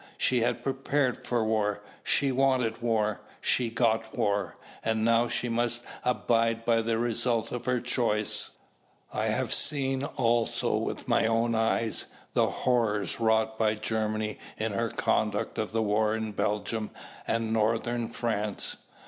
[0.17, 4.55] She had prepared for war, she wanted war, she got war.
[4.83, 8.49] And now she must abide by the result of her choice.
[9.13, 14.89] I have seen also with my own eyes the horrors wrought by Germany in her
[14.89, 16.89] conduct of the war in Belgium
[17.27, 18.77] and Northern France.